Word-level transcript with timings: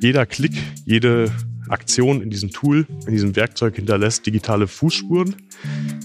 Jeder 0.00 0.26
Klick, 0.26 0.52
jede 0.84 1.32
Aktion 1.68 2.22
in 2.22 2.30
diesem 2.30 2.50
Tool, 2.50 2.86
in 3.06 3.12
diesem 3.12 3.34
Werkzeug 3.34 3.76
hinterlässt 3.76 4.24
digitale 4.26 4.68
Fußspuren. 4.68 5.34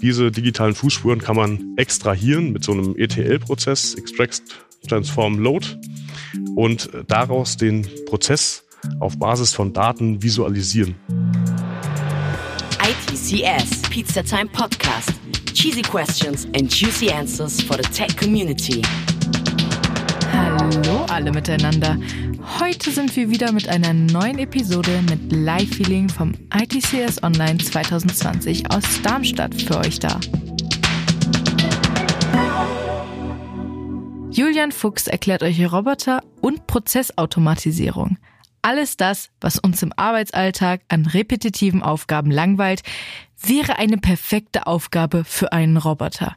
Diese 0.02 0.32
digitalen 0.32 0.74
Fußspuren 0.74 1.20
kann 1.20 1.36
man 1.36 1.74
extrahieren 1.78 2.52
mit 2.52 2.64
so 2.64 2.72
einem 2.72 2.96
ETL-Prozess, 2.98 3.94
Extract, 3.96 4.42
Transform, 4.88 5.40
Load, 5.40 5.68
und 6.56 6.90
daraus 7.08 7.58
den 7.58 7.86
Prozess 8.08 8.64
auf 9.00 9.20
Basis 9.20 9.54
von 9.54 9.74
Daten 9.74 10.24
visualisieren. 10.24 10.96
ITCS 12.82 13.82
Pizza 13.90 14.24
Time 14.24 14.48
Podcast. 14.48 15.12
Cheesy 15.54 15.82
questions 15.82 16.46
and 16.56 16.74
juicy 16.74 17.12
answers 17.12 17.62
for 17.62 17.78
the 17.78 17.84
tech 17.84 18.18
community. 18.18 18.82
Hallo 20.32 21.06
alle 21.10 21.32
miteinander. 21.32 21.98
Heute 22.60 22.92
sind 22.92 23.16
wir 23.16 23.30
wieder 23.30 23.52
mit 23.52 23.68
einer 23.68 23.94
neuen 23.94 24.40
Episode 24.40 25.02
mit 25.10 25.32
Live-Feeling 25.32 26.10
vom 26.10 26.34
ITCS 26.54 27.22
Online 27.24 27.58
2020 27.58 28.72
aus 28.72 28.84
Darmstadt 29.04 29.54
für 29.62 29.78
euch 29.78 30.00
da. 30.00 30.20
Julian 34.32 34.72
Fuchs 34.72 35.08
erklärt 35.08 35.44
euch 35.44 35.72
Roboter 35.72 36.24
und 36.40 36.66
Prozessautomatisierung. 36.68 38.18
Alles 38.62 38.96
das, 38.96 39.30
was 39.42 39.60
uns 39.60 39.82
im 39.84 39.92
Arbeitsalltag 39.96 40.82
an 40.88 41.06
repetitiven 41.06 41.84
Aufgaben 41.84 42.32
langweilt, 42.32 42.84
wäre 43.42 43.78
eine 43.78 43.98
perfekte 43.98 44.68
Aufgabe 44.68 45.24
für 45.26 45.52
einen 45.52 45.78
Roboter. 45.78 46.36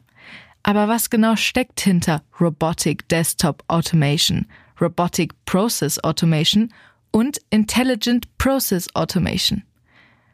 Aber 0.67 0.87
was 0.87 1.11
genau 1.11 1.35
steckt 1.35 1.79
hinter 1.79 2.23
Robotic 2.41 3.07
Desktop 3.09 3.63
Automation, 3.67 4.47
Robotic 4.81 5.35
Process 5.45 6.03
Automation 6.03 6.73
und 7.11 7.37
Intelligent 7.51 8.35
Process 8.39 8.87
Automation? 8.95 9.61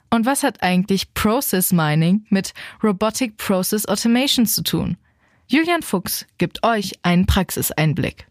Und 0.09 0.25
was 0.25 0.43
hat 0.43 0.63
eigentlich 0.63 1.13
Process 1.13 1.73
Mining 1.73 2.25
mit 2.29 2.53
Robotic 2.81 3.35
Process 3.35 3.85
Automation 3.89 4.45
zu 4.45 4.63
tun? 4.63 4.95
Julian 5.47 5.81
Fuchs 5.81 6.25
gibt 6.37 6.63
euch 6.63 6.93
einen 7.03 7.25
Praxiseinblick. 7.25 8.25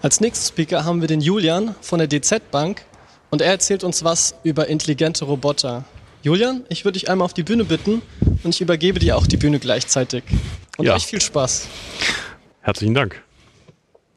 Als 0.00 0.20
nächsten 0.20 0.52
Speaker 0.52 0.84
haben 0.84 1.00
wir 1.00 1.06
den 1.06 1.20
Julian 1.20 1.76
von 1.80 2.00
der 2.00 2.08
DZ 2.08 2.50
Bank 2.50 2.82
und 3.30 3.40
er 3.40 3.52
erzählt 3.52 3.84
uns 3.84 4.02
was 4.02 4.34
über 4.42 4.66
intelligente 4.66 5.26
Roboter. 5.26 5.84
Julian, 6.22 6.64
ich 6.68 6.84
würde 6.84 6.98
dich 6.98 7.10
einmal 7.10 7.24
auf 7.24 7.34
die 7.34 7.42
Bühne 7.42 7.64
bitten 7.64 8.00
und 8.44 8.54
ich 8.54 8.60
übergebe 8.60 9.00
dir 9.00 9.16
auch 9.16 9.26
die 9.26 9.36
Bühne 9.36 9.58
gleichzeitig. 9.58 10.22
Und 10.78 10.86
ja. 10.86 10.94
euch 10.94 11.06
viel 11.06 11.20
Spaß. 11.20 11.68
Herzlichen 12.60 12.94
Dank. 12.94 13.20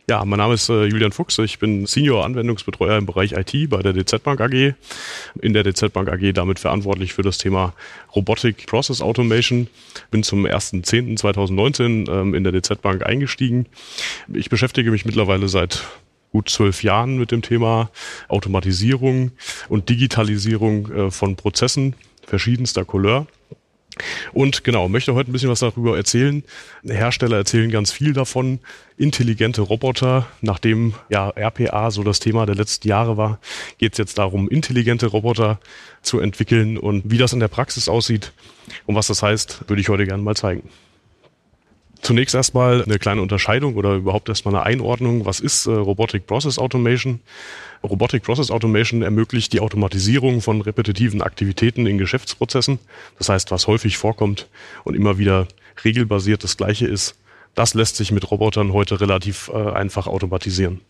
Ja, 0.07 0.23
mein 0.23 0.37
Name 0.37 0.53
ist 0.53 0.69
äh, 0.69 0.85
Julian 0.85 1.11
Fuchs. 1.11 1.39
Ich 1.39 1.57
bin 1.57 1.87
Senior 1.87 2.25
Anwendungsbetreuer 2.25 2.99
im 2.99 3.07
Bereich 3.07 3.31
IT 3.31 3.71
bei 3.71 3.81
der 3.81 3.91
DZ 3.91 4.21
Bank 4.21 4.39
AG. 4.39 4.75
In 5.41 5.53
der 5.53 5.63
DZ 5.63 5.91
Bank 5.91 6.09
AG 6.09 6.31
damit 6.33 6.59
verantwortlich 6.59 7.13
für 7.13 7.23
das 7.23 7.39
Thema 7.39 7.73
Robotic 8.15 8.67
Process 8.67 9.01
Automation. 9.01 9.67
Bin 10.11 10.21
zum 10.21 10.45
1.10.2019 10.45 12.07
ähm, 12.07 12.35
in 12.35 12.43
der 12.43 12.53
DZ 12.53 12.83
Bank 12.83 13.03
eingestiegen. 13.03 13.65
Ich 14.31 14.51
beschäftige 14.51 14.91
mich 14.91 15.05
mittlerweile 15.05 15.49
seit 15.49 15.83
gut 16.35 16.49
zwölf 16.49 16.83
Jahren 16.83 17.17
mit 17.17 17.31
dem 17.31 17.41
Thema 17.41 17.89
Automatisierung 18.27 19.31
und 19.69 19.87
Digitalisierung 19.87 20.91
äh, 20.91 21.09
von 21.09 21.37
Prozessen 21.37 21.95
verschiedenster 22.27 22.83
Couleur. 22.83 23.25
Und 24.33 24.65
genau, 24.65 24.89
möchte 24.89 25.15
heute 25.15 25.31
ein 25.31 25.31
bisschen 25.31 25.49
was 25.49 25.61
darüber 25.61 25.95
erzählen. 25.95 26.43
Hersteller 26.83 27.37
erzählen 27.37 27.71
ganz 27.71 27.93
viel 27.93 28.11
davon. 28.11 28.59
Intelligente 28.97 29.61
Roboter, 29.61 30.27
nachdem 30.41 30.95
ja 31.07 31.29
RPA 31.29 31.89
so 31.89 32.03
das 32.03 32.19
Thema 32.19 32.45
der 32.45 32.55
letzten 32.55 32.89
Jahre 32.89 33.15
war, 33.15 33.39
geht 33.77 33.93
es 33.93 33.97
jetzt 33.97 34.17
darum, 34.17 34.49
intelligente 34.49 35.05
Roboter 35.05 35.61
zu 36.01 36.19
entwickeln 36.19 36.77
und 36.77 37.09
wie 37.09 37.17
das 37.17 37.31
in 37.31 37.39
der 37.39 37.47
Praxis 37.47 37.87
aussieht 37.87 38.33
und 38.85 38.95
was 38.95 39.07
das 39.07 39.23
heißt, 39.23 39.69
würde 39.69 39.81
ich 39.81 39.87
heute 39.87 40.05
gerne 40.05 40.21
mal 40.21 40.35
zeigen. 40.35 40.67
Zunächst 42.05 42.35
erstmal 42.35 42.83
eine 42.83 42.99
kleine 42.99 43.23
Unterscheidung 43.23 43.73
oder 43.73 43.95
überhaupt 43.95 44.29
erstmal 44.29 44.53
eine 44.53 44.63
Einordnung. 44.63 45.25
Was 45.25 45.39
ist 45.39 45.65
äh, 45.65 45.71
Robotic 45.71 46.27
Process 46.27 46.59
Automation? 46.59 47.19
Robotic 47.83 48.21
Process 48.21 48.51
Automation 48.51 49.01
ermöglicht 49.01 49.53
die 49.53 49.59
Automatisierung 49.59 50.41
von 50.41 50.61
repetitiven 50.61 51.23
Aktivitäten 51.23 51.87
in 51.87 51.97
Geschäftsprozessen. 51.97 52.77
Das 53.17 53.29
heißt, 53.29 53.49
was 53.49 53.65
häufig 53.65 53.97
vorkommt 53.97 54.47
und 54.83 54.93
immer 54.93 55.17
wieder 55.17 55.47
regelbasiert 55.83 56.43
das 56.43 56.57
Gleiche 56.57 56.85
ist, 56.85 57.15
das 57.55 57.73
lässt 57.73 57.95
sich 57.95 58.11
mit 58.11 58.29
Robotern 58.29 58.71
heute 58.71 59.01
relativ 59.01 59.49
äh, 59.51 59.71
einfach 59.71 60.05
automatisieren. 60.05 60.81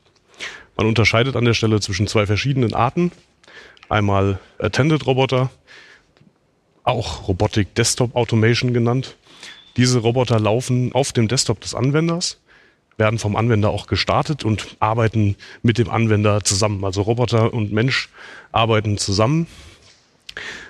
Man 0.76 0.86
unterscheidet 0.86 1.38
an 1.38 1.46
der 1.46 1.54
Stelle 1.54 1.80
zwischen 1.80 2.08
zwei 2.08 2.26
verschiedenen 2.26 2.74
Arten. 2.74 3.14
Einmal 3.88 4.38
Attended 4.60 5.06
Roboter, 5.06 5.50
auch 6.84 7.30
Robotic 7.30 7.74
Desktop 7.74 8.18
Automation 8.18 8.74
genannt. 8.74 9.16
Diese 9.78 10.00
Roboter 10.00 10.40
laufen 10.40 10.94
auf 10.94 11.12
dem 11.12 11.28
Desktop 11.28 11.62
des 11.62 11.76
Anwenders 11.76 12.40
werden 12.98 13.20
vom 13.20 13.36
Anwender 13.36 13.72
auch 13.72 13.88
gestartet 13.88 14.46
und 14.46 14.78
arbeiten 14.80 15.36
mit 15.62 15.78
dem 15.78 15.90
Anwender 15.90 16.44
zusammen. 16.44 16.84
Also 16.86 17.02
Roboter 17.02 17.54
und 17.54 17.72
Mensch 17.72 18.10
arbeiten 18.52 18.98
zusammen. 18.98 19.48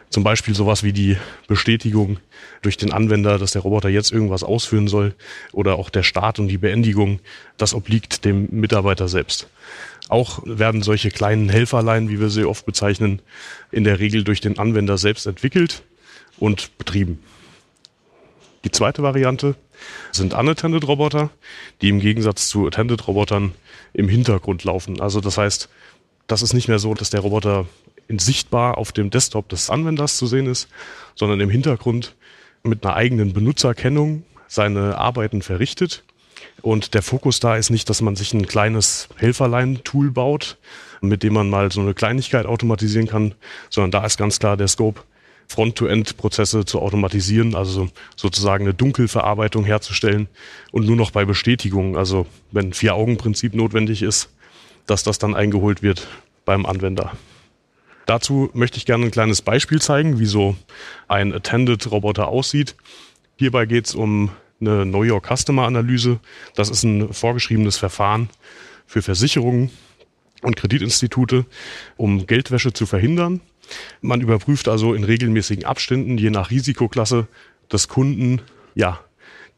Zum 0.09 0.23
Beispiel 0.23 0.55
sowas 0.55 0.83
wie 0.83 0.93
die 0.93 1.17
Bestätigung 1.47 2.17
durch 2.61 2.77
den 2.77 2.93
Anwender, 2.93 3.37
dass 3.37 3.51
der 3.51 3.61
Roboter 3.61 3.89
jetzt 3.89 4.11
irgendwas 4.11 4.43
ausführen 4.43 4.87
soll 4.87 5.13
oder 5.51 5.75
auch 5.75 5.89
der 5.89 6.03
Start 6.03 6.39
und 6.39 6.47
die 6.47 6.57
Beendigung, 6.57 7.19
das 7.57 7.73
obliegt 7.73 8.23
dem 8.23 8.47
Mitarbeiter 8.51 9.07
selbst. 9.07 9.47
Auch 10.07 10.41
werden 10.45 10.83
solche 10.83 11.09
kleinen 11.09 11.49
Helferlein, 11.49 12.09
wie 12.09 12.19
wir 12.19 12.29
sie 12.29 12.45
oft 12.45 12.65
bezeichnen, 12.65 13.21
in 13.71 13.83
der 13.83 13.99
Regel 13.99 14.23
durch 14.23 14.39
den 14.39 14.57
Anwender 14.57 14.97
selbst 14.97 15.25
entwickelt 15.25 15.83
und 16.37 16.77
betrieben. 16.77 17.19
Die 18.65 18.71
zweite 18.71 19.03
Variante 19.03 19.55
sind 20.11 20.33
unattended 20.33 20.87
Roboter, 20.87 21.29
die 21.81 21.89
im 21.89 21.99
Gegensatz 21.99 22.49
zu 22.49 22.65
attended 22.65 23.07
Robotern 23.07 23.53
im 23.93 24.09
Hintergrund 24.09 24.63
laufen. 24.63 24.99
Also 24.99 25.21
das 25.21 25.37
heißt, 25.37 25.69
das 26.25 26.41
ist 26.41 26.53
nicht 26.53 26.67
mehr 26.67 26.79
so, 26.79 26.95
dass 26.95 27.11
der 27.11 27.19
Roboter 27.19 27.67
in 28.07 28.17
sichtbar 28.17 28.79
auf 28.79 28.91
dem 28.91 29.11
Desktop 29.11 29.49
des 29.49 29.69
Anwenders 29.69 30.17
zu 30.17 30.25
sehen 30.25 30.47
ist, 30.47 30.67
sondern 31.13 31.39
im 31.41 31.49
Hintergrund 31.51 32.15
mit 32.63 32.83
einer 32.83 32.95
eigenen 32.95 33.33
Benutzerkennung 33.33 34.23
seine 34.47 34.97
Arbeiten 34.97 35.43
verrichtet. 35.43 36.03
Und 36.63 36.95
der 36.95 37.03
Fokus 37.03 37.39
da 37.39 37.57
ist 37.57 37.69
nicht, 37.69 37.87
dass 37.89 38.01
man 38.01 38.15
sich 38.15 38.33
ein 38.33 38.47
kleines 38.47 39.09
Helferlein-Tool 39.17 40.09
baut, 40.09 40.57
mit 41.01 41.21
dem 41.21 41.33
man 41.33 41.51
mal 41.51 41.71
so 41.71 41.81
eine 41.81 41.93
Kleinigkeit 41.93 42.47
automatisieren 42.47 43.07
kann, 43.07 43.35
sondern 43.69 43.91
da 43.91 44.05
ist 44.05 44.17
ganz 44.17 44.39
klar 44.39 44.57
der 44.57 44.67
Scope, 44.67 45.01
Front-to-End-Prozesse 45.47 46.65
zu 46.65 46.81
automatisieren, 46.81 47.55
also 47.55 47.89
sozusagen 48.15 48.65
eine 48.65 48.73
Dunkelverarbeitung 48.73 49.63
herzustellen 49.63 50.27
und 50.71 50.85
nur 50.85 50.95
noch 50.95 51.11
bei 51.11 51.25
Bestätigung, 51.25 51.97
also 51.97 52.25
wenn 52.51 52.73
Vier-Augen-Prinzip 52.73 53.53
notwendig 53.53 54.01
ist, 54.01 54.29
dass 54.85 55.03
das 55.03 55.19
dann 55.19 55.35
eingeholt 55.35 55.81
wird 55.81 56.07
beim 56.45 56.65
Anwender. 56.65 57.11
Dazu 58.05 58.49
möchte 58.53 58.77
ich 58.77 58.85
gerne 58.85 59.05
ein 59.05 59.11
kleines 59.11 59.41
Beispiel 59.41 59.81
zeigen, 59.81 60.19
wie 60.19 60.25
so 60.25 60.55
ein 61.07 61.33
Attended-Roboter 61.33 62.27
aussieht. 62.27 62.75
Hierbei 63.37 63.65
geht 63.65 63.87
es 63.87 63.95
um 63.95 64.29
eine 64.61 64.83
Know 64.83 65.03
Your 65.03 65.21
Customer 65.21 65.63
Analyse. 65.63 66.19
Das 66.55 66.69
ist 66.69 66.83
ein 66.83 67.11
vorgeschriebenes 67.13 67.77
Verfahren 67.77 68.29
für 68.85 69.01
Versicherungen 69.01 69.71
und 70.43 70.55
Kreditinstitute, 70.55 71.45
um 71.97 72.27
Geldwäsche 72.27 72.73
zu 72.73 72.85
verhindern. 72.85 73.41
Man 74.01 74.21
überprüft 74.21 74.67
also 74.67 74.93
in 74.93 75.03
regelmäßigen 75.03 75.65
Abständen, 75.65 76.17
je 76.17 76.29
nach 76.29 76.51
Risikoklasse 76.51 77.27
des 77.71 77.87
Kunden, 77.87 78.41
ja, 78.73 78.99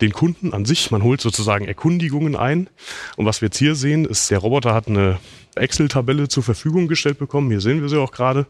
den 0.02 0.14
Kunden 0.14 0.54
an 0.54 0.66
sich. 0.66 0.92
Man 0.92 1.04
holt 1.04 1.22
sozusagen 1.22 1.66
Erkundigungen 1.66 2.36
ein. 2.36 2.70
Und 3.16 3.26
was 3.26 3.42
wir 3.42 3.48
jetzt 3.48 3.58
hier 3.58 3.76
sehen, 3.76 4.06
ist, 4.06 4.30
der 4.30 4.40
Roboter 4.40 4.74
hat 4.74 4.88
eine 4.88 5.20
Excel-Tabelle 5.56 6.28
zur 6.28 6.44
Verfügung 6.44 6.88
gestellt 6.88 7.18
bekommen. 7.18 7.50
Hier 7.50 7.62
sehen 7.62 7.82
wir 7.82 7.90
sie 7.90 8.00
auch 8.00 8.12
gerade 8.12 8.46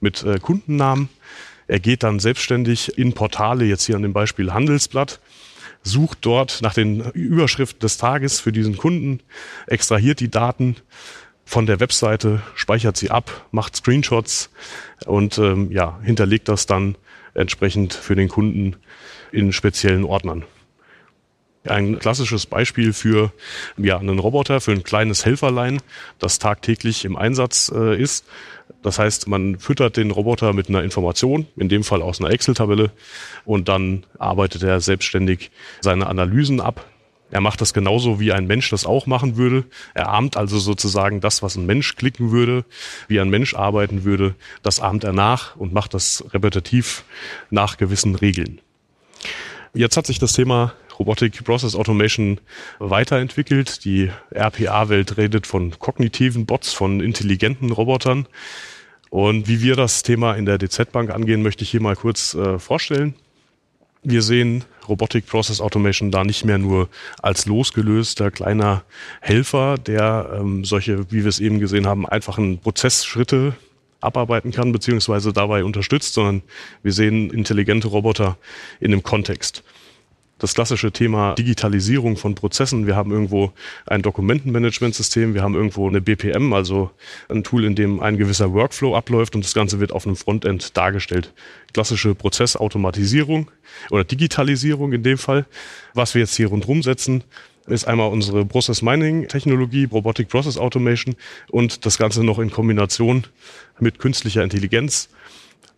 mit 0.00 0.24
äh, 0.24 0.38
Kundennamen. 0.40 1.08
Er 1.68 1.80
geht 1.80 2.02
dann 2.02 2.18
selbstständig 2.18 2.96
in 2.98 3.12
Portale, 3.12 3.64
jetzt 3.66 3.84
hier 3.84 3.96
an 3.96 4.02
dem 4.02 4.14
Beispiel 4.14 4.52
Handelsblatt, 4.52 5.20
sucht 5.82 6.18
dort 6.22 6.60
nach 6.62 6.74
den 6.74 7.00
Überschriften 7.10 7.80
des 7.80 7.98
Tages 7.98 8.40
für 8.40 8.52
diesen 8.52 8.76
Kunden, 8.76 9.20
extrahiert 9.66 10.20
die 10.20 10.30
Daten, 10.30 10.76
von 11.48 11.64
der 11.64 11.80
Webseite, 11.80 12.42
speichert 12.54 12.98
sie 12.98 13.10
ab, 13.10 13.46
macht 13.52 13.74
Screenshots 13.74 14.50
und 15.06 15.38
ähm, 15.38 15.72
ja, 15.72 15.98
hinterlegt 16.02 16.46
das 16.46 16.66
dann 16.66 16.96
entsprechend 17.32 17.94
für 17.94 18.14
den 18.14 18.28
Kunden 18.28 18.76
in 19.32 19.54
speziellen 19.54 20.04
Ordnern. 20.04 20.44
Ein 21.64 21.98
klassisches 21.98 22.44
Beispiel 22.44 22.92
für 22.92 23.32
ja, 23.78 23.98
einen 23.98 24.18
Roboter, 24.18 24.60
für 24.60 24.72
ein 24.72 24.82
kleines 24.82 25.24
Helferlein, 25.24 25.80
das 26.18 26.38
tagtäglich 26.38 27.06
im 27.06 27.16
Einsatz 27.16 27.72
äh, 27.74 27.98
ist. 27.98 28.26
Das 28.82 28.98
heißt, 28.98 29.26
man 29.26 29.58
füttert 29.58 29.96
den 29.96 30.10
Roboter 30.10 30.52
mit 30.52 30.68
einer 30.68 30.82
Information, 30.82 31.46
in 31.56 31.70
dem 31.70 31.82
Fall 31.82 32.02
aus 32.02 32.20
einer 32.20 32.30
Excel-Tabelle, 32.30 32.92
und 33.46 33.68
dann 33.68 34.04
arbeitet 34.18 34.62
er 34.64 34.80
selbstständig 34.80 35.50
seine 35.80 36.08
Analysen 36.08 36.60
ab 36.60 36.84
Er 37.30 37.40
macht 37.40 37.60
das 37.60 37.74
genauso, 37.74 38.20
wie 38.20 38.32
ein 38.32 38.46
Mensch 38.46 38.70
das 38.70 38.86
auch 38.86 39.06
machen 39.06 39.36
würde. 39.36 39.64
Er 39.94 40.08
ahmt 40.08 40.36
also 40.36 40.58
sozusagen 40.58 41.20
das, 41.20 41.42
was 41.42 41.56
ein 41.56 41.66
Mensch 41.66 41.96
klicken 41.96 42.30
würde, 42.30 42.64
wie 43.06 43.20
ein 43.20 43.28
Mensch 43.28 43.54
arbeiten 43.54 44.04
würde. 44.04 44.34
Das 44.62 44.80
ahmt 44.80 45.04
er 45.04 45.12
nach 45.12 45.56
und 45.56 45.72
macht 45.72 45.94
das 45.94 46.24
repetitiv 46.32 47.04
nach 47.50 47.76
gewissen 47.76 48.14
Regeln. 48.14 48.60
Jetzt 49.74 49.96
hat 49.96 50.06
sich 50.06 50.18
das 50.18 50.32
Thema 50.32 50.72
Robotic 50.98 51.44
Process 51.44 51.74
Automation 51.74 52.40
weiterentwickelt. 52.78 53.84
Die 53.84 54.10
RPA-Welt 54.34 55.16
redet 55.16 55.46
von 55.46 55.78
kognitiven 55.78 56.46
Bots, 56.46 56.72
von 56.72 57.00
intelligenten 57.00 57.70
Robotern. 57.70 58.26
Und 59.10 59.48
wie 59.48 59.62
wir 59.62 59.76
das 59.76 60.02
Thema 60.02 60.34
in 60.34 60.44
der 60.44 60.58
DZ-Bank 60.58 61.10
angehen, 61.10 61.42
möchte 61.42 61.62
ich 61.62 61.70
hier 61.70 61.80
mal 61.80 61.96
kurz 61.96 62.34
äh, 62.34 62.58
vorstellen. 62.58 63.14
Wir 64.02 64.22
sehen 64.22 64.64
Robotic 64.88 65.26
Process 65.26 65.60
Automation 65.60 66.10
da 66.10 66.24
nicht 66.24 66.44
mehr 66.44 66.58
nur 66.58 66.88
als 67.20 67.46
losgelöster 67.46 68.30
kleiner 68.30 68.84
Helfer, 69.20 69.76
der 69.76 70.38
ähm, 70.38 70.64
solche, 70.64 71.10
wie 71.10 71.24
wir 71.24 71.28
es 71.28 71.40
eben 71.40 71.58
gesehen 71.58 71.86
haben, 71.86 72.06
einfachen 72.06 72.58
Prozessschritte 72.58 73.54
abarbeiten 74.00 74.52
kann, 74.52 74.72
beziehungsweise 74.72 75.32
dabei 75.32 75.64
unterstützt, 75.64 76.14
sondern 76.14 76.42
wir 76.82 76.92
sehen 76.92 77.30
intelligente 77.30 77.88
Roboter 77.88 78.38
in 78.80 78.92
dem 78.92 79.02
Kontext 79.02 79.64
das 80.38 80.54
klassische 80.54 80.92
Thema 80.92 81.34
Digitalisierung 81.34 82.16
von 82.16 82.34
Prozessen. 82.34 82.86
Wir 82.86 82.96
haben 82.96 83.10
irgendwo 83.10 83.52
ein 83.86 84.02
Dokumentenmanagementsystem, 84.02 85.34
wir 85.34 85.42
haben 85.42 85.54
irgendwo 85.54 85.88
eine 85.88 86.00
BPM, 86.00 86.52
also 86.52 86.90
ein 87.28 87.44
Tool, 87.44 87.64
in 87.64 87.74
dem 87.74 88.00
ein 88.00 88.16
gewisser 88.16 88.52
Workflow 88.52 88.96
abläuft 88.96 89.34
und 89.34 89.44
das 89.44 89.54
Ganze 89.54 89.80
wird 89.80 89.92
auf 89.92 90.06
einem 90.06 90.16
Frontend 90.16 90.76
dargestellt. 90.76 91.32
Klassische 91.72 92.14
Prozessautomatisierung 92.14 93.50
oder 93.90 94.04
Digitalisierung 94.04 94.92
in 94.92 95.02
dem 95.02 95.18
Fall. 95.18 95.46
Was 95.94 96.14
wir 96.14 96.20
jetzt 96.20 96.36
hier 96.36 96.48
rundherum 96.48 96.82
setzen, 96.82 97.24
ist 97.66 97.86
einmal 97.86 98.10
unsere 98.10 98.46
Process 98.46 98.80
Mining 98.80 99.28
Technologie, 99.28 99.84
Robotic 99.90 100.28
Process 100.28 100.56
Automation 100.56 101.16
und 101.50 101.84
das 101.84 101.98
Ganze 101.98 102.24
noch 102.24 102.38
in 102.38 102.50
Kombination 102.50 103.24
mit 103.78 103.98
künstlicher 103.98 104.42
Intelligenz. 104.42 105.08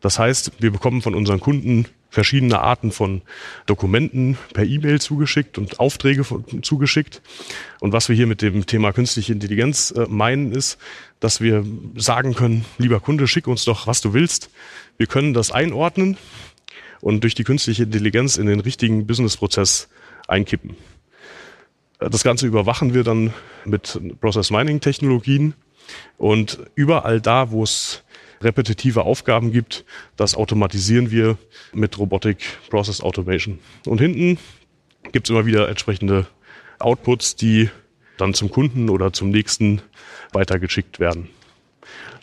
Das 0.00 0.18
heißt, 0.18 0.52
wir 0.60 0.70
bekommen 0.70 1.02
von 1.02 1.14
unseren 1.14 1.40
Kunden 1.40 1.86
verschiedene 2.10 2.60
Arten 2.60 2.90
von 2.90 3.22
Dokumenten 3.66 4.36
per 4.52 4.64
E-Mail 4.64 5.00
zugeschickt 5.00 5.58
und 5.58 5.80
Aufträge 5.80 6.24
zugeschickt. 6.60 7.22
Und 7.80 7.92
was 7.92 8.08
wir 8.08 8.16
hier 8.16 8.26
mit 8.26 8.42
dem 8.42 8.66
Thema 8.66 8.92
künstliche 8.92 9.32
Intelligenz 9.32 9.92
äh, 9.92 10.06
meinen, 10.08 10.52
ist, 10.52 10.78
dass 11.20 11.40
wir 11.40 11.64
sagen 11.96 12.34
können, 12.34 12.64
lieber 12.78 13.00
Kunde, 13.00 13.28
schick 13.28 13.46
uns 13.46 13.64
doch, 13.64 13.86
was 13.86 14.00
du 14.00 14.12
willst. 14.12 14.50
Wir 14.98 15.06
können 15.06 15.32
das 15.32 15.52
einordnen 15.52 16.18
und 17.00 17.22
durch 17.22 17.34
die 17.34 17.44
künstliche 17.44 17.84
Intelligenz 17.84 18.36
in 18.36 18.46
den 18.46 18.60
richtigen 18.60 19.06
Businessprozess 19.06 19.88
einkippen. 20.26 20.76
Äh, 22.00 22.10
das 22.10 22.24
Ganze 22.24 22.46
überwachen 22.46 22.92
wir 22.92 23.04
dann 23.04 23.32
mit 23.64 24.00
Process 24.20 24.50
Mining 24.50 24.80
Technologien 24.80 25.54
und 26.18 26.58
überall 26.74 27.20
da, 27.20 27.50
wo 27.50 27.62
es 27.62 28.02
repetitive 28.42 29.02
Aufgaben 29.02 29.52
gibt, 29.52 29.84
das 30.16 30.34
automatisieren 30.34 31.10
wir 31.10 31.37
mit 31.72 31.98
Robotic 31.98 32.38
Process 32.70 33.00
Automation. 33.00 33.58
Und 33.87 34.00
hinten 34.00 34.38
gibt 35.12 35.26
es 35.26 35.31
immer 35.31 35.46
wieder 35.46 35.69
entsprechende 35.69 36.26
Outputs, 36.78 37.37
die 37.37 37.69
dann 38.16 38.34
zum 38.34 38.50
Kunden 38.50 38.88
oder 38.88 39.12
zum 39.12 39.31
nächsten 39.31 39.82
weitergeschickt 40.32 41.00
werden. 41.00 41.28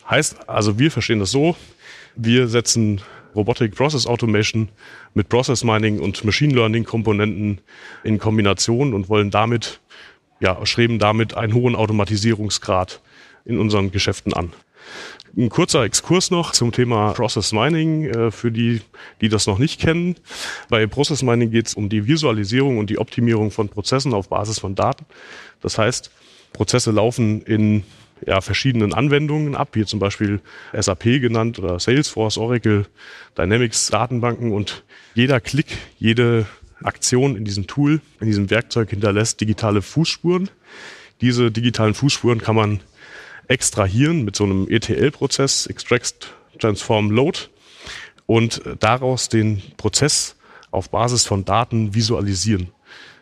Heißt 0.10 0.50
also, 0.50 0.80
wir 0.80 0.92
verstehen 0.92 1.20
das 1.20 1.32
so, 1.32 1.56
wir 2.16 2.48
setzen 2.48 3.02
Robotic 3.36 3.76
Process 3.76 4.08
Automation 4.08 4.70
mit 5.14 5.30
Process 5.30 5.64
Mining 5.64 6.00
und 6.00 6.24
Machine 6.24 6.54
Learning 6.54 6.84
Komponenten 6.84 7.60
in 8.04 8.18
Kombination 8.18 8.94
und 8.94 9.10
wollen 9.10 9.30
damit, 9.30 9.80
ja, 10.40 10.66
streben 10.66 10.98
damit 10.98 11.36
einen 11.36 11.54
hohen 11.54 11.76
Automatisierungsgrad 11.76 13.02
in 13.46 13.60
unseren 13.60 13.92
Geschäften 13.92 14.34
an. 14.34 14.54
Ein 15.36 15.50
kurzer 15.50 15.84
Exkurs 15.84 16.32
noch 16.32 16.52
zum 16.52 16.72
Thema 16.72 17.14
Process 17.14 17.52
Mining 17.52 18.06
äh, 18.06 18.32
für 18.32 18.52
die, 18.52 18.82
die 19.22 19.30
das 19.30 19.46
noch 19.46 19.60
nicht 19.60 19.80
kennen. 19.80 20.16
Bei 20.70 20.88
Process 20.88 21.22
Mining 21.22 21.52
geht 21.52 21.68
es 21.68 21.74
um 21.76 21.90
die 21.90 22.08
Visualisierung 22.08 22.80
und 22.80 22.90
die 22.90 22.98
Optimierung 22.98 23.52
von 23.52 23.70
Prozessen 23.70 24.14
auf 24.14 24.30
Basis 24.30 24.60
von 24.60 24.74
Daten. 24.74 25.06
Das 25.62 25.78
heißt, 25.78 26.12
Prozesse 26.54 26.92
laufen 26.92 27.42
in 27.42 27.84
ja, 28.26 28.42
verschiedenen 28.42 28.94
Anwendungen 28.94 29.56
ab, 29.56 29.70
wie 29.74 29.86
zum 29.86 30.00
Beispiel 30.00 30.40
SAP 30.74 31.04
genannt 31.04 31.60
oder 31.60 31.80
Salesforce, 31.80 32.38
Oracle, 32.38 32.86
Dynamics, 33.38 33.90
Datenbanken 33.92 34.52
und 34.52 34.84
jeder 35.14 35.40
Klick, 35.40 35.78
jede 36.00 36.48
Aktion 36.84 37.36
in 37.36 37.46
diesem 37.46 37.68
Tool, 37.68 38.02
in 38.20 38.28
diesem 38.28 38.50
Werkzeug 38.50 38.90
hinterlässt 38.90 39.42
digitale 39.42 39.82
Fußspuren. 39.82 40.50
Diese 41.22 41.52
digitalen 41.52 41.94
Fußspuren 41.94 42.40
kann 42.42 42.56
man 42.56 42.80
extrahieren 43.48 44.24
mit 44.24 44.36
so 44.36 44.44
einem 44.44 44.68
ETL-Prozess, 44.70 45.68
Extract, 45.68 46.34
Transform, 46.60 47.12
Load 47.12 47.40
und 48.26 48.62
daraus 48.80 49.30
den 49.30 49.62
Prozess 49.78 50.36
auf 50.72 50.90
Basis 50.90 51.26
von 51.26 51.46
Daten 51.46 51.96
visualisieren. 51.96 52.70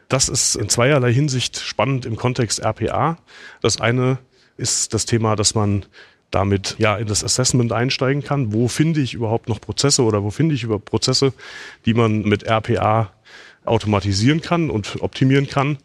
Das 0.10 0.30
ist 0.30 0.56
in 0.56 0.70
zweierlei 0.70 1.14
Hinsicht 1.14 1.60
spannend 1.60 2.06
im 2.06 2.16
Kontext 2.16 2.64
RPA. 2.64 3.18
Das 3.62 3.80
eine 3.80 4.20
ist 4.58 4.94
das 4.94 5.06
Thema, 5.06 5.36
dass 5.36 5.56
man 5.56 5.86
damit 6.32 6.76
ja 6.80 6.98
in 6.98 7.08
das 7.08 7.24
Assessment 7.24 7.72
einsteigen 7.72 8.24
kann. 8.24 8.54
Wo 8.54 8.68
finde 8.68 9.02
ich 9.02 9.14
überhaupt 9.14 9.48
noch 9.48 9.62
Prozesse 9.62 10.04
oder 10.04 10.24
wo 10.24 10.32
finde 10.32 10.56
ich 10.56 10.64
überhaupt 10.64 10.86
Prozesse, 10.86 11.34
die 11.86 11.94
man 11.94 12.24
mit 12.24 12.44
RPA 12.44 13.12
automatisieren 13.64 14.42
kann 14.42 14.70
und 14.70 15.02
optimieren 15.02 15.48
kann? 15.48 15.78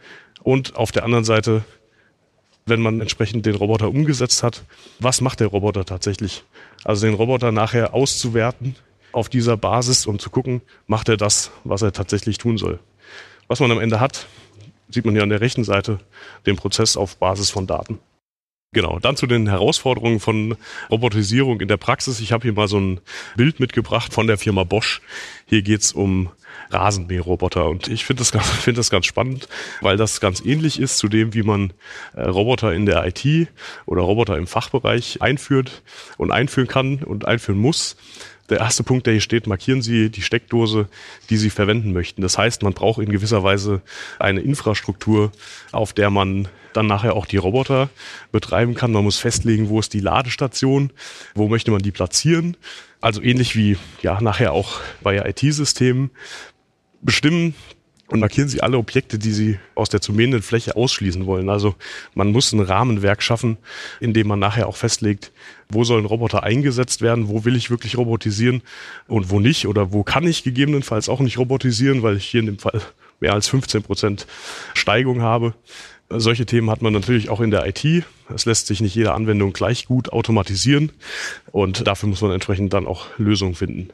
Und 0.43 0.77
auf 0.77 0.93
der 0.93 1.05
anderen 1.05 1.25
Seite 1.25 1.65
wenn 2.71 2.81
man 2.81 3.01
entsprechend 3.01 3.45
den 3.45 3.55
Roboter 3.55 3.89
umgesetzt 3.89 4.43
hat, 4.43 4.65
was 4.99 5.21
macht 5.21 5.41
der 5.41 5.49
Roboter 5.49 5.85
tatsächlich? 5.85 6.45
Also 6.85 7.07
den 7.07 7.15
Roboter 7.15 7.53
nachher 7.53 7.93
auszuwerten 7.93 8.77
auf 9.13 9.29
dieser 9.29 9.57
Basis 9.57 10.07
und 10.07 10.21
zu 10.23 10.31
gucken, 10.31 10.63
macht 10.87 11.09
er 11.09 11.19
das, 11.19 11.51
was 11.65 11.83
er 11.83 11.93
tatsächlich 11.93 12.39
tun 12.39 12.57
soll. 12.57 12.79
Was 13.49 13.61
man 13.61 13.71
am 13.71 13.81
Ende 13.81 14.01
hat, 14.01 14.27
sieht 14.89 15.05
man 15.05 15.15
hier 15.15 15.23
an 15.23 15.29
der 15.29 15.41
rechten 15.41 15.65
Seite, 15.65 15.99
den 16.47 16.57
Prozess 16.57 16.97
auf 16.97 17.17
Basis 17.17 17.51
von 17.51 17.67
Daten. 17.67 17.99
Genau, 18.73 19.01
dann 19.01 19.17
zu 19.17 19.27
den 19.27 19.49
Herausforderungen 19.49 20.21
von 20.21 20.57
Robotisierung 20.93 21.61
in 21.61 21.67
der 21.67 21.77
Praxis. 21.77 22.21
Ich 22.21 22.31
habe 22.31 22.43
hier 22.45 22.53
mal 22.53 22.69
so 22.69 22.79
ein 22.79 23.01
Bild 23.37 23.59
mitgebracht 23.59 24.15
von 24.15 24.29
der 24.29 24.39
Firma 24.39 24.63
Bosch. 24.63 25.01
Hier 25.47 25.63
geht's 25.63 25.91
um 25.91 26.31
Rasenmäherroboter. 26.71 27.69
Und 27.69 27.89
ich 27.89 28.05
finde 28.05 28.21
das, 28.21 28.31
ganz, 28.33 28.47
find 28.47 28.79
das 28.79 28.89
ganz 28.89 29.07
spannend, 29.07 29.49
weil 29.81 29.97
das 29.97 30.21
ganz 30.21 30.41
ähnlich 30.41 30.79
ist 30.79 30.99
zu 30.99 31.09
dem, 31.09 31.35
wie 31.35 31.43
man 31.43 31.73
äh, 32.15 32.23
Roboter 32.23 32.73
in 32.73 32.87
der 32.87 33.05
IT 33.05 33.49
oder 33.87 34.03
Roboter 34.03 34.37
im 34.37 34.47
Fachbereich 34.47 35.21
einführt 35.21 35.83
und 36.17 36.31
einführen 36.31 36.69
kann 36.69 37.03
und 37.03 37.27
einführen 37.27 37.59
muss. 37.59 37.97
Der 38.51 38.59
erste 38.59 38.85
Punkt, 38.85 39.05
der 39.07 39.15
hier 39.15 39.21
steht, 39.21 39.49
markieren 39.49 39.83
Sie 39.83 40.11
die 40.11 40.23
Steckdose, 40.23 40.89
die 41.29 41.39
Sie 41.39 41.51
verwenden 41.51 41.93
möchten. 41.93 42.23
Das 42.23 42.39
heißt, 42.39 42.63
man 42.63 42.73
braucht 42.73 43.03
in 43.03 43.11
gewisser 43.11 43.43
Weise 43.43 43.83
eine 44.21 44.43
Infrastruktur, 44.43 45.33
auf 45.73 45.93
der 45.93 46.11
man 46.11 46.49
dann 46.73 46.87
nachher 46.87 47.15
auch 47.15 47.27
die 47.27 47.37
Roboter 47.37 47.91
betreiben 48.33 48.75
kann. 48.75 48.93
Man 48.93 49.05
muss 49.05 49.19
festlegen, 49.19 49.69
wo 49.69 49.81
ist 49.81 49.93
die 49.93 50.01
Ladestation, 50.01 50.93
wo 51.35 51.49
möchte 51.49 51.71
man 51.71 51.83
die 51.83 51.93
platzieren. 51.93 52.57
Also 53.01 53.23
ähnlich 53.23 53.57
wie 53.57 53.77
ja 54.03 54.21
nachher 54.21 54.53
auch 54.53 54.81
bei 55.03 55.17
IT-Systemen 55.17 56.11
bestimmen 57.03 57.55
und 58.11 58.19
markieren 58.19 58.49
Sie 58.49 58.61
alle 58.61 58.77
Objekte, 58.77 59.19
die 59.19 59.31
Sie 59.31 59.59
aus 59.77 59.89
der 59.89 60.01
zu 60.01 60.13
mähenden 60.13 60.43
Fläche 60.43 60.75
ausschließen 60.75 61.27
wollen. 61.27 61.49
Also 61.49 61.77
man 62.15 62.33
muss 62.33 62.53
ein 62.53 62.61
Rahmenwerk 62.61 63.23
schaffen, 63.23 63.57
in 64.01 64.13
dem 64.13 64.27
man 64.27 64.41
nachher 64.41 64.67
auch 64.67 64.77
festlegt, 64.77 65.33
wo 65.69 65.85
sollen 65.85 66.07
Roboter 66.07 66.43
eingesetzt 66.43 67.03
werden, 67.03 67.29
wo 67.29 67.45
will 67.45 67.55
ich 67.55 67.71
wirklich 67.71 67.97
robotisieren 67.97 68.63
und 69.07 69.31
wo 69.31 69.39
nicht 69.39 69.69
oder 69.69 69.93
wo 69.93 70.03
kann 70.03 70.27
ich 70.27 70.43
gegebenenfalls 70.43 71.09
auch 71.09 71.21
nicht 71.21 71.39
robotisieren, 71.39 72.03
weil 72.03 72.17
ich 72.17 72.27
hier 72.27 72.41
in 72.41 72.47
dem 72.47 72.59
Fall 72.59 72.81
mehr 73.21 73.33
als 73.33 73.49
15 73.49 73.85
Prozent 73.85 74.27
Steigung 74.75 75.23
habe. 75.23 75.55
Solche 76.13 76.45
Themen 76.45 76.71
hat 76.71 76.83
man 76.83 76.93
natürlich 76.93 77.29
auch 77.29 77.41
in 77.41 77.53
der 77.53 77.67
IT. 77.67 78.05
Es 78.35 78.45
lässt 78.45 78.67
sich 78.67 78.81
nicht 78.81 78.97
jede 78.97 79.13
Anwendung 79.13 79.53
gleich 79.53 79.87
gut 79.87 80.13
automatisieren 80.13 80.91
und 81.53 81.87
dafür 81.87 82.09
muss 82.09 82.21
man 82.21 82.33
entsprechend 82.33 82.73
dann 82.73 82.87
auch 82.87 83.07
Lösungen 83.17 83.55
finden. 83.55 83.91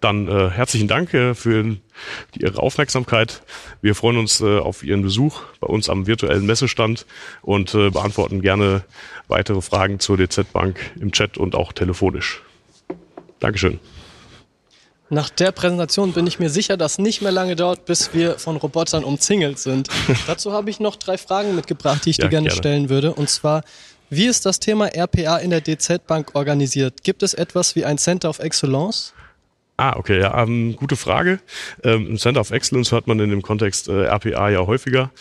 Dann 0.00 0.28
äh, 0.28 0.48
herzlichen 0.50 0.88
Dank 0.88 1.12
äh, 1.12 1.34
für 1.34 1.64
die, 1.64 2.40
Ihre 2.40 2.62
Aufmerksamkeit. 2.62 3.42
Wir 3.82 3.94
freuen 3.94 4.16
uns 4.16 4.40
äh, 4.40 4.58
auf 4.58 4.82
Ihren 4.82 5.02
Besuch 5.02 5.42
bei 5.60 5.66
uns 5.66 5.90
am 5.90 6.06
virtuellen 6.06 6.46
Messestand 6.46 7.04
und 7.42 7.74
äh, 7.74 7.90
beantworten 7.90 8.40
gerne 8.40 8.84
weitere 9.26 9.60
Fragen 9.60 9.98
zur 9.98 10.16
DZ 10.16 10.50
Bank 10.52 10.78
im 11.00 11.12
Chat 11.12 11.36
und 11.36 11.54
auch 11.54 11.72
telefonisch. 11.72 12.42
Dankeschön. 13.40 13.78
Nach 15.10 15.30
der 15.30 15.52
Präsentation 15.52 16.12
bin 16.12 16.26
ich 16.26 16.38
mir 16.38 16.50
sicher, 16.50 16.76
dass 16.76 16.98
nicht 16.98 17.22
mehr 17.22 17.32
lange 17.32 17.56
dauert, 17.56 17.86
bis 17.86 18.12
wir 18.12 18.38
von 18.38 18.56
Robotern 18.56 19.04
umzingelt 19.04 19.58
sind. 19.58 19.88
Dazu 20.26 20.52
habe 20.52 20.68
ich 20.68 20.80
noch 20.80 20.96
drei 20.96 21.16
Fragen 21.16 21.54
mitgebracht, 21.54 22.04
die 22.04 22.10
ich 22.10 22.18
ja, 22.18 22.24
dir 22.24 22.30
gerne, 22.30 22.48
gerne 22.48 22.58
stellen 22.58 22.88
würde. 22.90 23.14
Und 23.14 23.30
zwar, 23.30 23.62
wie 24.10 24.26
ist 24.26 24.44
das 24.44 24.60
Thema 24.60 24.86
RPA 24.94 25.38
in 25.38 25.50
der 25.50 25.62
DZ 25.62 26.06
Bank 26.06 26.34
organisiert? 26.34 27.02
Gibt 27.04 27.22
es 27.22 27.32
etwas 27.32 27.74
wie 27.74 27.86
ein 27.86 27.96
Center 27.96 28.28
of 28.28 28.38
Excellence? 28.38 29.14
Ah, 29.80 29.94
okay, 29.96 30.18
ja, 30.18 30.42
ähm, 30.42 30.74
gute 30.74 30.96
Frage. 30.96 31.38
Ähm, 31.84 32.18
Center 32.18 32.40
of 32.40 32.50
Excellence 32.50 32.90
hört 32.90 33.06
man 33.06 33.20
in 33.20 33.30
dem 33.30 33.42
Kontext 33.42 33.86
äh, 33.86 34.06
RPA 34.06 34.48
ja 34.48 34.66
häufiger. 34.66 35.12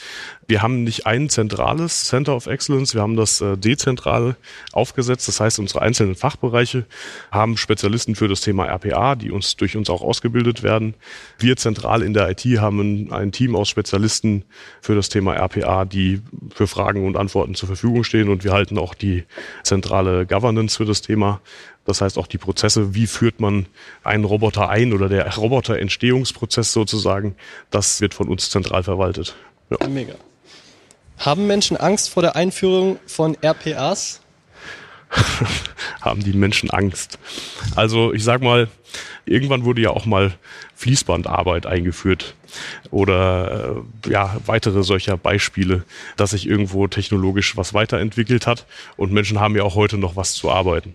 Wir 0.47 0.63
haben 0.63 0.83
nicht 0.83 1.05
ein 1.05 1.29
zentrales 1.29 2.05
Center 2.05 2.35
of 2.35 2.47
Excellence, 2.47 2.95
wir 2.95 3.03
haben 3.03 3.15
das 3.15 3.39
äh, 3.39 3.55
dezentral 3.55 4.35
aufgesetzt. 4.71 5.27
Das 5.27 5.39
heißt, 5.39 5.59
unsere 5.59 5.83
einzelnen 5.83 6.15
Fachbereiche 6.15 6.85
haben 7.29 7.55
Spezialisten 7.55 8.15
für 8.15 8.27
das 8.27 8.41
Thema 8.41 8.65
RPA, 8.65 9.13
die 9.13 9.29
uns 9.29 9.57
durch 9.57 9.77
uns 9.77 9.91
auch 9.91 10.01
ausgebildet 10.01 10.63
werden. 10.63 10.95
Wir 11.37 11.55
zentral 11.55 12.01
in 12.01 12.15
der 12.15 12.27
IT 12.31 12.43
haben 12.59 13.13
ein 13.13 13.31
Team 13.31 13.55
aus 13.55 13.69
Spezialisten 13.69 14.43
für 14.81 14.95
das 14.95 15.09
Thema 15.09 15.35
RPA, 15.35 15.85
die 15.85 16.21
für 16.51 16.65
Fragen 16.65 17.05
und 17.05 17.15
Antworten 17.15 17.53
zur 17.53 17.67
Verfügung 17.67 18.03
stehen 18.03 18.27
und 18.27 18.43
wir 18.43 18.53
halten 18.53 18.79
auch 18.79 18.95
die 18.95 19.25
zentrale 19.61 20.25
Governance 20.25 20.77
für 20.77 20.85
das 20.85 21.03
Thema. 21.03 21.41
Das 21.87 22.01
heißt 22.01 22.17
auch 22.17 22.27
die 22.27 22.37
Prozesse, 22.37 22.93
wie 22.93 23.07
führt 23.07 23.39
man 23.39 23.65
einen 24.03 24.25
Roboter 24.25 24.69
ein 24.69 24.91
oder 24.91 25.07
der 25.07 25.33
Roboterentstehungsprozess 25.35 26.73
sozusagen, 26.73 27.35
das 27.71 28.01
wird 28.01 28.13
von 28.13 28.27
uns 28.27 28.49
zentral 28.49 28.83
verwaltet. 28.83 29.35
Ja. 29.69 29.87
Mega. 29.87 30.15
Haben 31.17 31.47
Menschen 31.47 31.77
Angst 31.77 32.09
vor 32.09 32.21
der 32.21 32.35
Einführung 32.35 32.99
von 33.07 33.37
RPAs? 33.41 34.21
Haben 36.01 36.23
die 36.23 36.33
Menschen 36.33 36.69
Angst? 36.69 37.17
Also 37.75 38.13
ich 38.13 38.25
sag 38.25 38.41
mal, 38.41 38.67
irgendwann 39.25 39.65
wurde 39.65 39.81
ja 39.81 39.89
auch 39.91 40.05
mal 40.05 40.33
Fließbandarbeit 40.75 41.65
eingeführt 41.65 42.35
oder 42.91 43.83
äh, 44.05 44.09
ja 44.11 44.37
weitere 44.45 44.83
solcher 44.83 45.17
Beispiele, 45.17 45.83
dass 46.15 46.31
sich 46.31 46.47
irgendwo 46.47 46.87
technologisch 46.87 47.57
was 47.57 47.73
weiterentwickelt 47.73 48.47
hat 48.47 48.65
und 48.95 49.11
Menschen 49.11 49.39
haben 49.39 49.55
ja 49.55 49.63
auch 49.63 49.75
heute 49.75 49.97
noch 49.97 50.15
was 50.15 50.33
zu 50.33 50.51
arbeiten. 50.51 50.93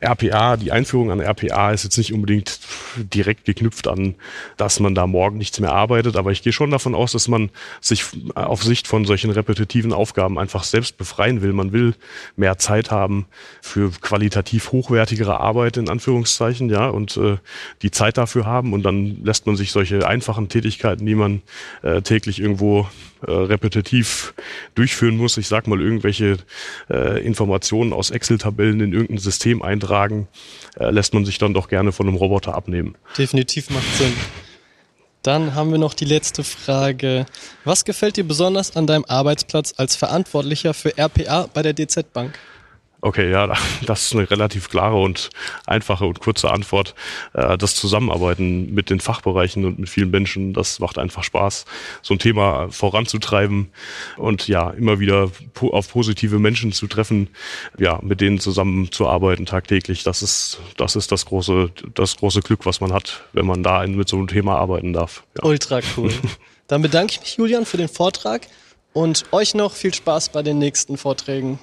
RPA, 0.00 0.56
die 0.56 0.72
Einführung 0.72 1.10
an 1.10 1.20
RPA 1.20 1.72
ist 1.72 1.84
jetzt 1.84 1.98
nicht 1.98 2.12
unbedingt 2.12 2.58
direkt 2.96 3.44
geknüpft 3.44 3.86
an, 3.86 4.14
dass 4.56 4.80
man 4.80 4.94
da 4.94 5.06
morgen 5.06 5.38
nichts 5.38 5.60
mehr 5.60 5.72
arbeitet, 5.72 6.16
aber 6.16 6.32
ich 6.32 6.42
gehe 6.42 6.52
schon 6.52 6.70
davon 6.70 6.94
aus, 6.94 7.12
dass 7.12 7.28
man 7.28 7.50
sich 7.80 8.04
auf 8.34 8.62
Sicht 8.62 8.86
von 8.86 9.04
solchen 9.04 9.30
repetitiven 9.30 9.92
Aufgaben 9.92 10.38
einfach 10.38 10.64
selbst 10.64 10.96
befreien 10.96 11.42
will. 11.42 11.52
Man 11.52 11.72
will 11.72 11.94
mehr 12.36 12.58
Zeit 12.58 12.90
haben 12.90 13.26
für 13.60 13.90
qualitativ 13.90 14.72
hochwertigere 14.72 15.40
Arbeit 15.40 15.76
in 15.76 15.88
Anführungszeichen, 15.88 16.70
ja, 16.70 16.88
und 16.88 17.16
äh, 17.16 17.27
die 17.82 17.90
Zeit 17.90 18.16
dafür 18.16 18.46
haben 18.46 18.72
und 18.72 18.82
dann 18.82 19.22
lässt 19.24 19.46
man 19.46 19.56
sich 19.56 19.72
solche 19.72 20.06
einfachen 20.06 20.48
Tätigkeiten, 20.48 21.04
die 21.04 21.14
man 21.14 21.42
äh, 21.82 22.02
täglich 22.02 22.40
irgendwo 22.40 22.88
äh, 23.26 23.30
repetitiv 23.30 24.34
durchführen 24.74 25.16
muss, 25.16 25.36
ich 25.36 25.48
sag 25.48 25.66
mal 25.66 25.80
irgendwelche 25.80 26.38
äh, 26.88 27.24
Informationen 27.24 27.92
aus 27.92 28.10
Excel-Tabellen 28.10 28.80
in 28.80 28.92
irgendein 28.92 29.18
System 29.18 29.62
eintragen, 29.62 30.28
äh, 30.78 30.90
lässt 30.90 31.14
man 31.14 31.24
sich 31.24 31.38
dann 31.38 31.54
doch 31.54 31.68
gerne 31.68 31.92
von 31.92 32.06
einem 32.06 32.16
Roboter 32.16 32.54
abnehmen. 32.54 32.94
Definitiv 33.16 33.70
macht 33.70 33.92
Sinn. 33.96 34.12
Dann 35.22 35.54
haben 35.54 35.72
wir 35.72 35.78
noch 35.78 35.94
die 35.94 36.04
letzte 36.04 36.44
Frage. 36.44 37.26
Was 37.64 37.84
gefällt 37.84 38.16
dir 38.16 38.24
besonders 38.24 38.76
an 38.76 38.86
deinem 38.86 39.04
Arbeitsplatz 39.08 39.74
als 39.76 39.96
Verantwortlicher 39.96 40.74
für 40.74 40.96
RPA 40.96 41.48
bei 41.52 41.62
der 41.62 41.74
DZ 41.74 42.12
Bank? 42.12 42.38
Okay, 43.00 43.30
ja, 43.30 43.46
das 43.86 44.06
ist 44.06 44.14
eine 44.14 44.28
relativ 44.30 44.68
klare 44.68 45.00
und 45.00 45.30
einfache 45.66 46.04
und 46.04 46.20
kurze 46.20 46.50
Antwort. 46.50 46.94
Äh, 47.32 47.56
das 47.56 47.76
Zusammenarbeiten 47.76 48.74
mit 48.74 48.90
den 48.90 49.00
Fachbereichen 49.00 49.64
und 49.64 49.78
mit 49.78 49.88
vielen 49.88 50.10
Menschen, 50.10 50.52
das 50.52 50.80
macht 50.80 50.98
einfach 50.98 51.22
Spaß, 51.22 51.64
so 52.02 52.14
ein 52.14 52.18
Thema 52.18 52.68
voranzutreiben 52.70 53.70
und 54.16 54.48
ja, 54.48 54.70
immer 54.70 54.98
wieder 54.98 55.30
auf 55.60 55.92
positive 55.92 56.38
Menschen 56.38 56.72
zu 56.72 56.86
treffen, 56.88 57.28
ja, 57.78 58.00
mit 58.02 58.20
denen 58.20 58.40
zusammenzuarbeiten 58.40 59.46
tagtäglich. 59.46 60.02
Das 60.02 60.22
ist, 60.22 60.60
das 60.76 60.96
ist 60.96 61.12
das 61.12 61.26
große, 61.26 61.70
das 61.94 62.16
große 62.16 62.40
Glück, 62.40 62.66
was 62.66 62.80
man 62.80 62.92
hat, 62.92 63.24
wenn 63.32 63.46
man 63.46 63.62
da 63.62 63.86
mit 63.86 64.08
so 64.08 64.16
einem 64.16 64.26
Thema 64.26 64.56
arbeiten 64.56 64.92
darf. 64.92 65.22
Ja. 65.36 65.48
Ultra 65.48 65.80
cool. 65.96 66.12
Dann 66.66 66.82
bedanke 66.82 67.12
ich 67.14 67.20
mich, 67.20 67.36
Julian, 67.36 67.64
für 67.64 67.76
den 67.76 67.88
Vortrag 67.88 68.46
und 68.92 69.24
euch 69.32 69.54
noch 69.54 69.72
viel 69.74 69.94
Spaß 69.94 70.30
bei 70.30 70.42
den 70.42 70.58
nächsten 70.58 70.98
Vorträgen. 70.98 71.58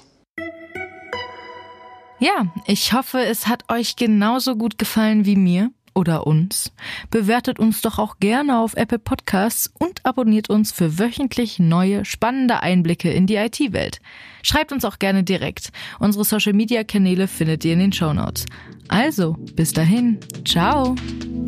Ja, 2.20 2.48
ich 2.66 2.94
hoffe, 2.94 3.20
es 3.20 3.48
hat 3.48 3.70
euch 3.70 3.96
genauso 3.96 4.56
gut 4.56 4.78
gefallen 4.78 5.26
wie 5.26 5.36
mir 5.36 5.72
oder 5.94 6.28
uns. 6.28 6.72
Bewertet 7.10 7.58
uns 7.60 7.82
doch 7.82 8.00
auch 8.00 8.20
gerne 8.20 8.60
auf 8.60 8.76
Apple 8.76 9.00
Podcasts 9.00 9.72
und 9.80 10.06
abonniert 10.06 10.50
uns 10.50 10.72
für 10.72 11.00
wöchentlich 11.00 11.58
neue, 11.58 12.06
spannende 12.06 12.62
Einblicke 12.62 13.12
in 13.12 13.28
die 13.28 13.36
IT-Welt. 13.36 14.00
Schreibt 14.44 14.72
uns 14.72 14.86
auch 14.86 15.00
gerne 15.00 15.24
direkt. 15.24 15.72
Unsere 16.00 16.26
Social-Media-Kanäle 16.26 17.28
findet 17.28 17.66
ihr 17.66 17.74
in 17.74 17.80
den 17.80 17.94
Show 17.94 18.14
Notes. 18.14 18.46
Also, 18.90 19.38
bis 19.56 19.74
dahin. 19.74 20.20
Ciao. 20.46 20.96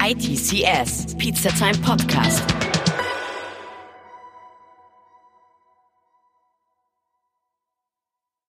ITCS, 0.01 1.15
Pizza 1.17 1.49
Time 1.49 1.77
Podcast. 1.79 2.43